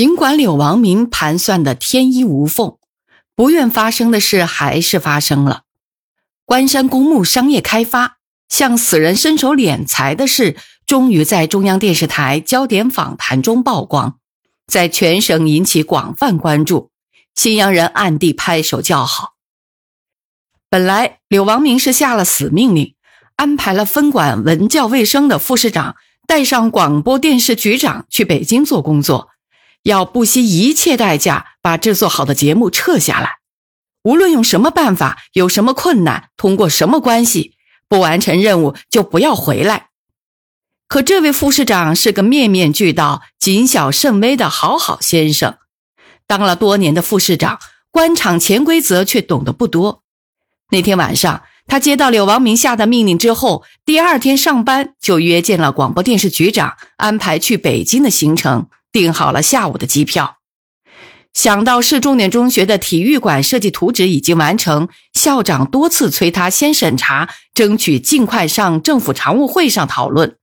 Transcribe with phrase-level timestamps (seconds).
[0.00, 2.78] 尽管柳王明盘算的天衣无缝，
[3.36, 5.64] 不愿发生的事还是发生了。
[6.46, 8.16] 关山公墓商业开发
[8.48, 14.18] 向死人伸手敛财的事，终于在中央电视台焦点访谈中曝光，
[14.66, 16.90] 在全省引起广泛关注。
[17.34, 19.34] 新阳人暗地拍手叫好。
[20.70, 22.94] 本来柳王明是下了死命令，
[23.36, 29.28] 安排了分管文教卫生的副市长带上广播电视局长去北京做工作。
[29.82, 33.38] 要不惜一切代价把制作好的节目撤下来，
[34.02, 37.54] 无论用什么办法，有什么困难，通过什么关系，
[37.88, 39.88] 不完成任务就不要回来。
[40.86, 45.56] 可这位副市长是个面面俱到、谨小慎微的好好先生，
[46.26, 50.02] 当了多年的副市长，官场潜规则却懂得不多。
[50.70, 58.68] 那天晚上，他接到柳王明下的命令之后，第二天上班就约见了广播电视局长，安排去北京的行程。
[58.92, 60.38] 订好了下午的机票，
[61.32, 70.36] 想到市重点中学的体育馆设计图纸已经完成，校长多次催他先审查，争取尽快上政府常务会上讨论。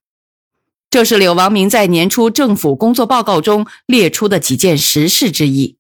[0.89, 5.77] 这是柳王明在年初政府工作报告中列出的几件实事之一。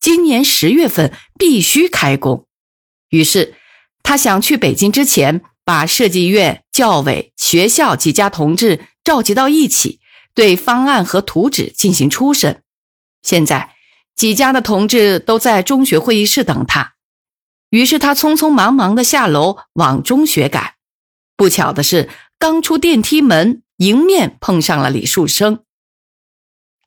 [0.00, 2.46] 今年十月份必须开工，
[3.10, 3.54] 于是
[4.02, 9.99] 他想去北京之前，把设计院、教委、学校几家同志召集到一起。
[10.34, 12.62] 对方案和图纸进行初审。
[13.22, 13.74] 现在
[14.14, 16.94] 几家的同志都在中学会议室等他，
[17.70, 20.74] 于是他匆匆忙忙的下楼往中学赶。
[21.36, 25.64] 不巧的是，刚出电梯门，迎面碰上了李树生。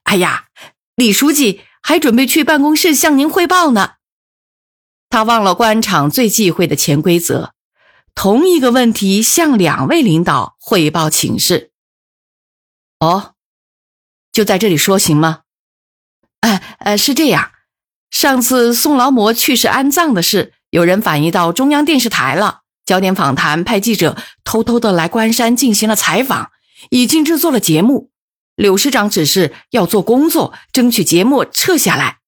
[0.04, 0.46] 哎呀，
[0.94, 3.94] 李书记还准备去办公室向您汇报呢。
[5.10, 7.54] 他忘了官场最忌讳的潜规则，
[8.14, 11.72] 同一个问题向两位领导汇报请示。
[13.00, 13.33] 哦。
[14.34, 15.42] 就在这里说行吗？
[16.40, 17.52] 哎呃，是这样，
[18.10, 22.62] 上次宋劳模去世安葬的事，有人反映到中央电视台了。
[22.84, 26.50] 焦点访谈派记者偷偷的来关山进行了采访，
[26.90, 28.10] 已经制作了节目。
[28.56, 32.18] 柳市长指示要做工作，争取节目撤下来。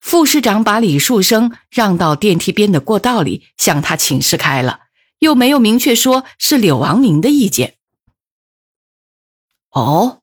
[0.00, 4.82] 副市长把李树生让到电梯边的过道里，向他请示开了，
[5.18, 7.74] 又没有明确说是柳王明的意见。
[9.72, 10.22] 哦。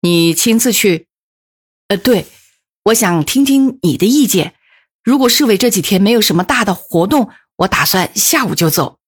[0.00, 1.08] 你亲自去？
[1.88, 2.26] 呃，对，
[2.84, 4.54] 我想听听你的意见。
[5.02, 8.98] 如果市委这几天没有什么大的活动，我打算下午就走。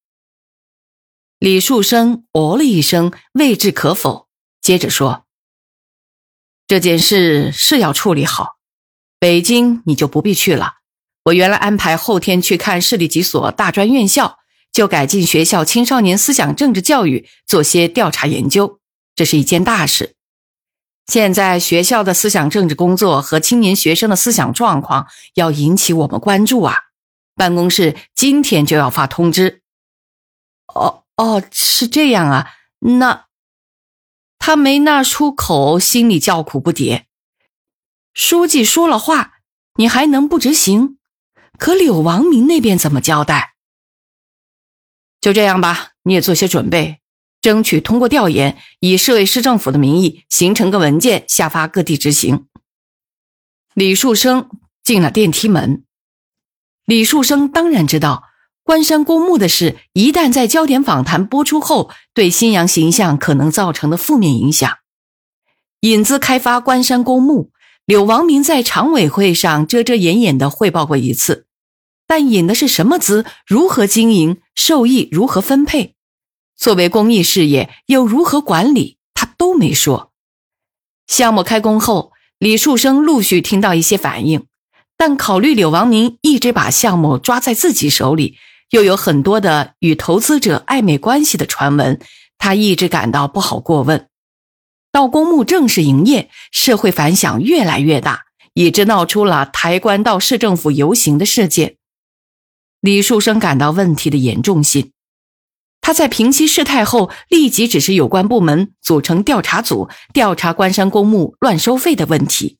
[1.38, 4.28] 李树生哦了一声，未置可否，
[4.60, 5.26] 接着说
[6.66, 8.56] ：“这件事是要处理好，
[9.18, 10.74] 北京你就不必去了。
[11.24, 14.38] 我原来安排后天去看市里几所大专院校，
[14.72, 18.80] 就改进学校青少年思想政治教育，做些调查研究，
[19.14, 20.16] 这是一件大事。”
[21.10, 26.84] 现在学校的思想政治工作和青年学生的思想状况要引起我们关注啊！
[27.34, 29.60] 办公室今天就要发通知。
[30.72, 32.52] 哦哦，是这样啊。
[32.78, 33.26] 那
[34.38, 37.06] 他没纳出口，心里叫苦不迭。
[38.14, 39.38] 书记说了话，
[39.74, 40.98] 你还能不执行？
[41.58, 43.54] 可柳王明那边怎么交代？
[45.20, 47.00] 就这样吧，你也做些准备。
[47.40, 52.46] 争取通过调研，以市委市政府的名义形成个文件，下发各地执行。
[53.74, 54.48] 李树生
[54.82, 55.84] 进了电梯门。
[56.84, 58.24] 李树生当然知道，
[58.62, 64.78] 关山公墓的事一旦在焦点访谈播出后，对新阳形象可能造成的负面影响。
[65.80, 67.52] 引资开发关山公墓，
[67.86, 71.46] 柳王明在常委会上遮遮掩掩的汇报过一次，
[72.06, 75.94] 但引的是什么资，如何经营，受益如何分配？
[76.60, 78.98] 作为公益事业，又如何管理？
[79.14, 80.12] 他都没说。
[81.06, 84.44] 项目开工后，李树生陆续听到一些反应，
[84.98, 88.36] 但考虑柳王明一直把项目抓在自己手里，
[88.68, 91.98] 又有很多的与投资者暧昧关系的传闻，
[92.36, 94.08] 他一直感到不好过问。
[94.92, 101.76] 到公墓正式营业，社会反响越来越大，以致闹出了抬棺到市政府游行的事件。
[102.82, 104.92] 李树生感到问题的严重性。
[105.80, 112.58] 他在平息事态后，立即指示有关部门组成调查组，调查关山公墓乱收费的问题。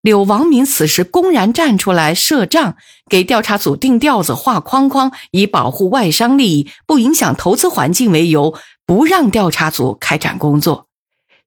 [0.00, 2.76] 柳王明此时公然站出来设账，
[3.10, 8.56] 给调查组定调子、画框框，以保护外商利益、不影响投资环境为由，
[8.86, 10.86] 不让调查组开展工作，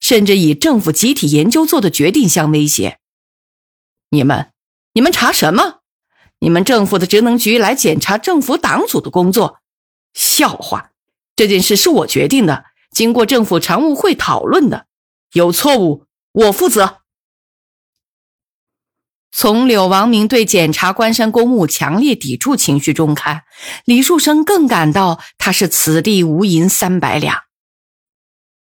[0.02, 2.98] 甚至以政府集体研究做的决定相威胁。
[4.10, 4.52] 你们，
[4.94, 5.80] 你们查什么？
[6.40, 9.61] 你们政府的职能局来检查政府党组的工作？
[10.14, 10.92] 笑话！
[11.36, 14.86] 这件事是我决定的，经过政府常务会讨论的，
[15.34, 16.98] 有错误我负责。
[19.34, 23.44] 从柳王明对检查关山公墓强烈抵触情绪中看，
[23.86, 27.44] 李树生更感到他是此地无银三百两。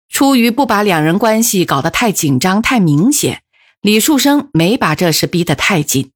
[0.09, 3.43] 出于不把两人关系搞得太紧张、太明显，
[3.81, 6.11] 李树生没把这事逼得太紧。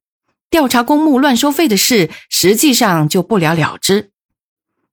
[0.50, 4.12] 调查公墓乱收费的事，实际上就不了了之。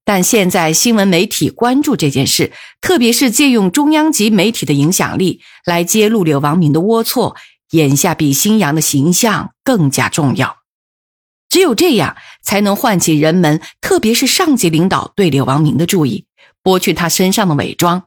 [0.07, 7.37] 但现在新闻媒体关注这件事，特别是借用中央级媒体的影响力来揭露柳王明的龌龊。
[7.71, 10.59] 眼下比新阳的形象更加重要，
[11.49, 16.27] 只有这样才能唤起人们，特别是上级领导对柳王明的注意，
[16.63, 18.05] 剥去他身上的伪装。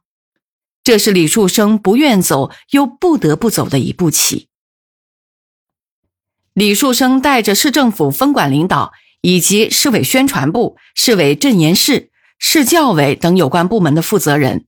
[0.81, 4.47] 这是李树生不愿走又不得不走的一步棋。
[6.53, 14.65] 李树生带着市政府分管领导以及市委宣传部、市委政研室、市教委等有关部门的负责人，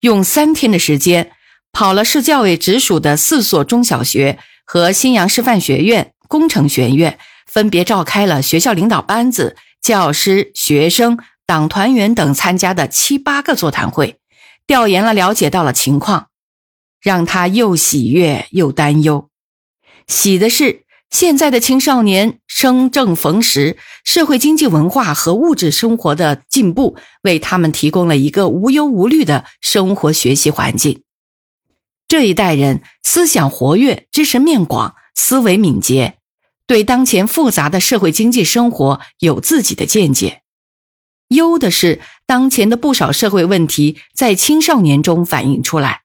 [0.00, 1.32] 用三天的时间。
[1.74, 14.18] 跑了市教委直属的四所中小学和新阳师范学院、工程学院，分别召开了学校领导班子、教师、学生、党团员等参加的七八个座谈会，
[14.66, 16.26] 调研了了解到了情况，
[17.00, 19.30] 让他又喜悦又担忧。
[20.06, 31.02] 喜的是，现在的青少年生正逢时，社会经济文化和物质生活的进步为他们提供了一个无忧无虑的生活学习环境。
[32.08, 36.16] 这一代人思想活跃，知识面广，思维敏捷，
[36.66, 40.40] 对当前复杂的社会经济生活有自己的见解。
[41.28, 46.00] 忧的是，当前的不少社会问题在青少年中反映出来。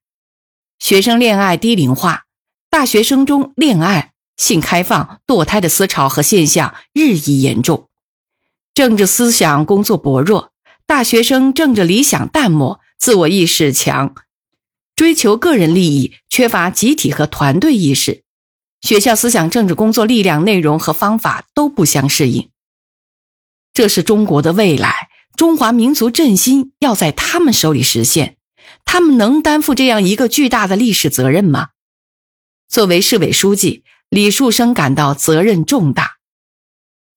[0.80, 2.25] 学生恋爱低龄化，
[2.69, 7.89] 大学生中恋爱、性开放、堕胎的思潮和现象日益严重。
[8.74, 10.54] 政治思想工作薄弱，
[10.86, 14.16] 大学生政治理想淡漠，自我意识强。
[14.95, 18.24] 追求个人利益，缺乏集体和团队意识，
[18.81, 22.50] 学校思想政治工作力量、内容和方法都不相适应。
[23.74, 28.38] 这是中国的未来，中华民族振兴要在他们手里实现，
[28.86, 31.69] 他们能担负这样一个巨大的历史责任吗？
[32.68, 36.13] 作为市委书记，李树生感到责任重大。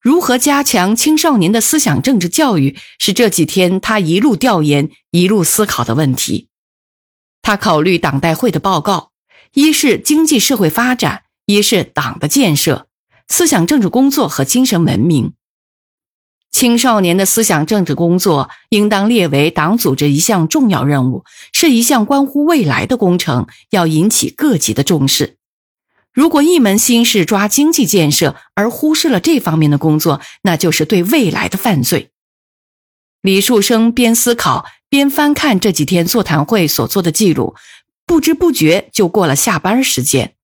[0.01, 6.49] 如何加强青少年的思想政治教育，是这几天他一路调研、一路思考的问题。
[7.43, 9.13] 他考虑党代会的报告，
[9.55, 12.89] 一是经济社会发展，一是党的建设、
[13.29, 15.35] 思想政治工作和精神文明。
[16.51, 25.37] 青少年的思想政治工作应当列为党组织一项重要任务，是一项关乎未来的工程，要引起各级的重视。
[26.13, 32.11] 如果一门心事抓经济建设，而忽视了这方面的工作，那就是对未来的犯罪。
[33.23, 34.67] 李树生边思考。
[34.91, 37.55] 边翻看这几天座谈会所做的记录，
[38.05, 40.35] 不知不觉就过了下班时间，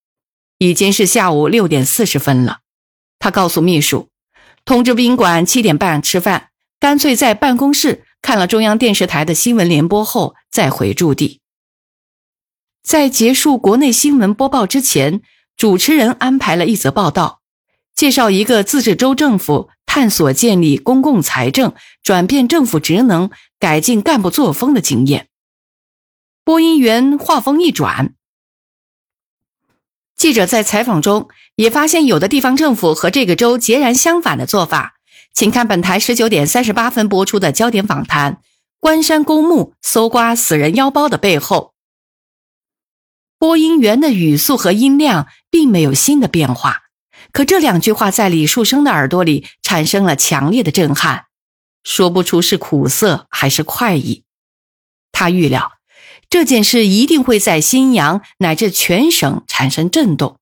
[0.57, 2.59] 已经是下午六点四十分了。
[3.19, 4.07] 他告诉秘书，
[4.63, 11.41] 通知宾馆七点半吃饭，干脆在办公室看了中央电视台的新闻联播后再回驻地。
[12.81, 15.21] 在结束国内新闻播报之前，
[15.57, 17.41] 主持人安排了一则报道，
[17.93, 19.69] 介绍一个自治州政府。
[19.89, 21.73] 探索建立公共财政、
[22.03, 25.29] 转变政府职能、改进干部作风的经验。
[26.43, 28.13] 播音员话锋一转，
[30.15, 34.97] 记者在采访中也发现有的地方政府和这个州截然相反的做法。
[35.33, 38.39] 请看本台十九点三十八分播出的焦点访谈：
[38.79, 41.73] 关山公墓搜刮死人腰包的背后。
[43.39, 46.83] 播音员的语速和音量并没有新的变化。
[47.31, 51.25] 可这两句话在李树生的耳朵里产生了强烈的震撼，
[51.83, 54.23] 说不出是苦涩还是快意。
[55.11, 55.73] 他预料
[56.29, 60.39] 这件事一定会在新阳乃至全省产生震动。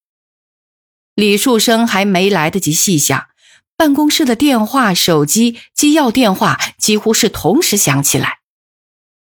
[1.16, 3.28] 李树生还没来得及细想，
[3.76, 8.40] 办公室的电话、手机、机要电话几乎是同时响起来。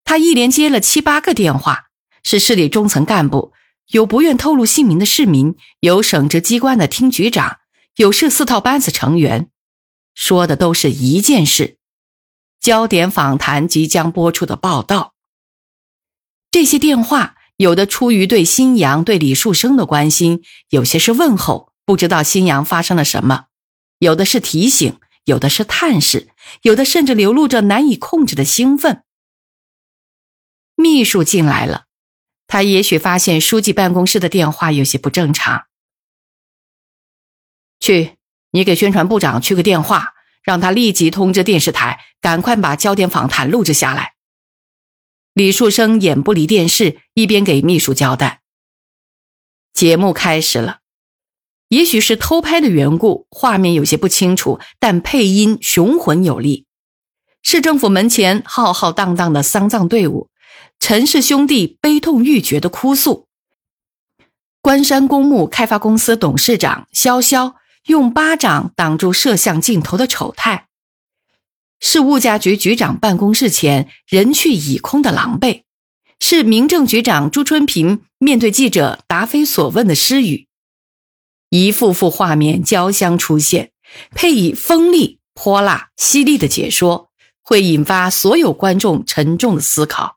[0.03, 1.86] 他一连接了七八个电话，
[2.24, 3.53] 是市里中层干部，
[3.88, 7.60] 有不愿透露姓名的市民，有省直机关的厅局长。
[7.96, 9.50] 有市四套班子成员
[10.15, 11.77] 说的都是一件事：
[12.60, 15.13] 焦点访谈即将播出的报道。
[16.51, 23.46] 这些电话有的出于对新阳、对李树生的关心，有些是问候，不知道新阳发生了什么，
[24.00, 26.27] 有的是提醒，有的是探视，
[26.63, 29.04] 有的甚至流露着难以控制的兴奋。
[30.75, 31.85] 秘书进来了，
[32.48, 35.66] 他也许发现书记办公室的电话有些不正常。
[37.80, 38.18] 去，
[38.52, 44.14] 你给宣传部长去个电话，让他立即通知电视台，赶快把焦点访谈录制下来。
[45.34, 48.42] 李树生眼不离电视，一边给秘书交代。
[49.74, 50.80] 节目开始了，
[51.68, 56.66] 也许是偷拍的缘故，画面有些不清楚，但配音雄浑有力。
[57.44, 60.30] 市政府门前浩浩荡荡的丧葬队伍，
[60.79, 63.27] 陈氏兄弟悲痛欲绝的哭诉。
[64.62, 67.53] 关山公墓开发公司董事长潇潇
[67.86, 70.67] 用巴掌挡住摄像镜头的丑态。
[71.79, 75.63] 是物价局局长办公室前人去已空的狼狈，
[76.20, 80.48] 是民政局长朱春平面对记者答非所问的失语，
[81.50, 83.72] 一幅幅画面交相出现，
[84.12, 87.12] 配以锋利、泼辣、犀利的解说，
[87.44, 90.15] 会引发所有观众沉重的思考。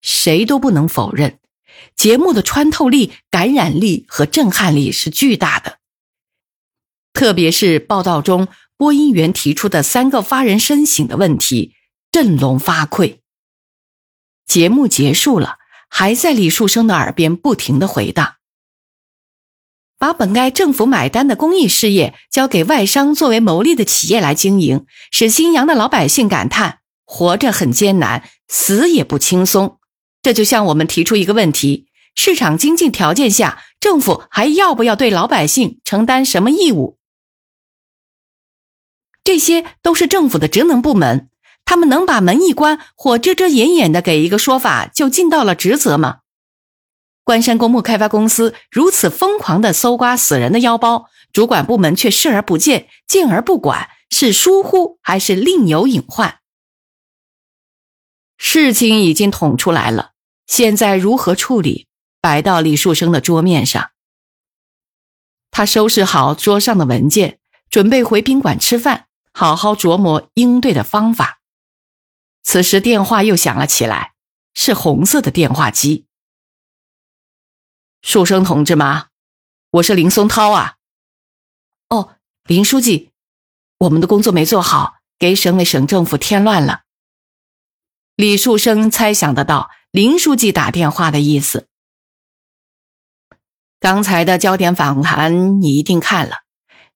[0.00, 1.38] 谁都不能否认，
[1.96, 5.78] 节目的穿透力、感染力和震撼力是巨大的，
[7.12, 8.48] 特别是报道中。
[8.76, 11.74] 播音员提出的三个发人深省的问题，
[12.10, 13.18] 振聋发聩。
[14.46, 15.58] 节目结束了，
[15.90, 18.36] 还在李树生的耳边不停的回荡。
[19.98, 29.78] 把本该政府买单的公益事业交给外商作为牟利的企业来经营，使新阳的老百姓感叹：活着很艰难，死也不轻松。
[30.22, 36.98] 这就向我们提出一个问题：市场经济条件下，政府还要不要对老百姓承担什么义务？
[39.24, 41.30] 这些都是政府的职能部门，
[41.64, 46.20] 他们能把门一关或遮遮掩掩的给一个说法就尽到了职责吗？
[47.22, 56.40] 关山公墓开发公司如此疯狂的搜刮死人的腰包，主管部门却视而不见、见而不管，是疏忽还是另有隐患？
[58.36, 60.09] 事情已经捅出来了，
[60.50, 61.86] 现在如何处理？
[62.20, 63.92] 摆到李树生的桌面上，
[65.52, 67.38] 他收拾好桌上的文件，
[67.70, 69.06] 准备回宾馆吃饭。
[69.32, 71.40] 好好琢磨应对的方法。
[72.42, 74.14] 此时电话又响了起来，
[74.52, 76.06] 是红色的电话机。
[78.02, 79.06] 树生同志吗？
[79.70, 80.78] 我是林松涛啊。
[81.90, 83.12] 哦，林书记，
[83.78, 86.82] 我们的工作没做好，给省委省政府添乱了。
[88.16, 91.66] 李树生猜想得到林书记打电话的意思。
[93.80, 96.36] 刚才的焦点访谈你一定看了，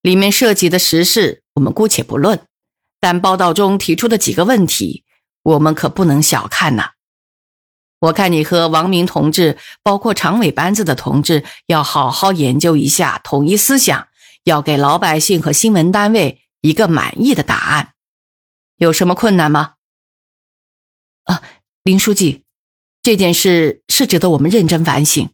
[0.01, 1.43] 里面涉及的实事。
[1.55, 2.47] 我们姑且不论，
[3.01, 5.05] 但报道中提出的几个问题，
[5.43, 6.93] 我们可不能小看呐。
[7.99, 14.07] 我看你和王明同志，包括常委班子的同志，要好好研究一下，统一思想，
[14.45, 17.95] 要给老百姓和新闻单位一个满意的答案。
[18.77, 19.75] 有什么困难吗？
[21.25, 21.43] 啊，
[21.83, 22.44] 林书记，
[23.05, 25.29] 这件事是值得我们认真反省。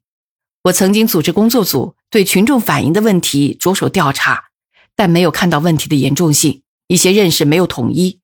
[0.65, 4.51] 我曾经组织工作组，对群众反映的问题着手调查。
[4.97, 8.19] 但没有看到问题的严重性，一些认识没有统一，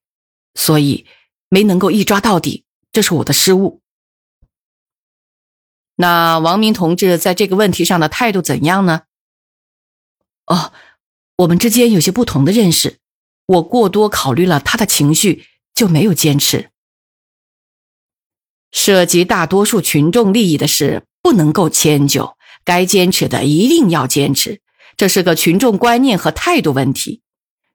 [0.56, 1.06] 所以
[1.48, 3.80] 没能够一抓到底，这是我的失误。
[5.94, 9.02] 那王明同志在这个问题上的态度怎样呢？
[10.46, 10.72] 哦，
[11.36, 12.98] 我们之间有些不同的认识，
[13.46, 16.72] 我过多考虑了他的情绪，就没有坚持。
[18.76, 24.60] 涉及大多数群众利益的事，不能够迁就，该坚持的一定要坚持。
[24.98, 27.22] 这是个群众观念和态度问题。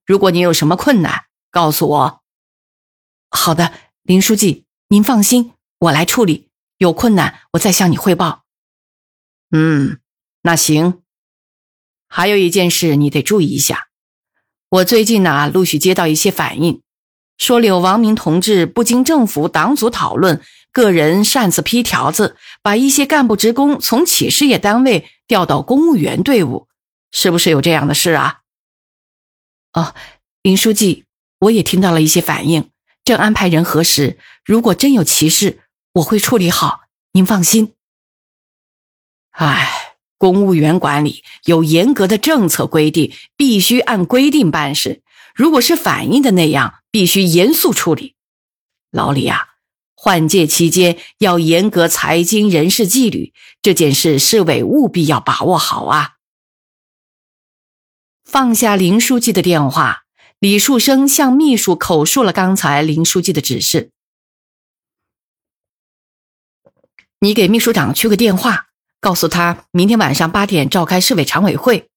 [0.05, 2.21] 如果你有什么困难，告诉我。
[3.31, 6.49] 好的，林书记，您放心，我来处理。
[6.77, 8.43] 有困难，我再向你汇报。
[9.49, 9.99] 嗯，
[10.43, 11.01] 那行。
[12.07, 13.87] 还有一件事，你得注意一下。
[14.69, 16.83] 我最近呢，陆续接到一些反映，
[17.39, 20.39] 说柳王明同志不经政府党组讨论，
[20.71, 26.67] 个人擅自批条子，把一些干部职工从企事业单位调到公务员队伍。
[27.11, 28.39] 是不是有这样的事啊？
[29.73, 29.93] 哦，
[30.41, 31.03] 林书记，
[31.39, 32.69] 我也听到了一些反应，
[33.03, 34.17] 正安排人核实。
[34.45, 35.59] 如果真有歧视，
[35.95, 37.73] 我会处理好，您放心。
[39.31, 45.01] 唉，公务员管理有严格的政策规定，必须按规定办事。
[45.35, 48.15] 如果是反映的那样，必须严肃处理。
[48.89, 49.50] 老李啊，
[50.03, 56.13] 换届期间要严格财经人事纪律，这件事市委务必要把握好啊。
[58.23, 60.05] 放下林书记的电话，
[60.39, 63.91] 李树生向秘书口述了刚才林书记的指示
[67.21, 71.91] ：“你给秘书长去个电话，告诉他明天晚上八点召开市委常委会，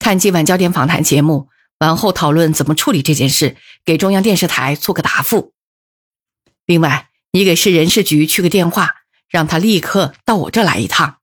[0.00, 5.52] 看今晚焦点访谈节目，完后讨论怎么处理这件事，给中央电视台做个答复。
[6.68, 8.96] 另外，你给市人事局去个电话，
[9.30, 11.17] 让他立刻到我这来一趟。